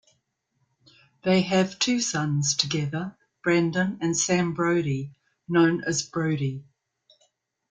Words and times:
They 1.21 1.41
have 1.41 1.77
two 1.77 1.99
sons 2.01 2.55
together, 2.55 3.15
Brandon 3.43 3.99
and 4.01 4.17
Sam 4.17 4.55
Brody, 4.55 5.13
known 5.47 5.83
as 5.85 6.01
Brody. 6.01 6.65